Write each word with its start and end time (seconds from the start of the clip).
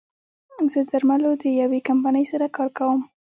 زه 0.71 0.79
د 0.83 0.87
درملو 0.91 1.31
د 1.41 1.43
يوې 1.61 1.79
کمپنۍ 1.87 2.25
سره 2.31 2.45
کار 2.55 2.69
کوم 2.77 2.99